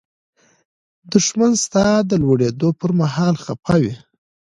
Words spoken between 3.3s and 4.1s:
خپه وي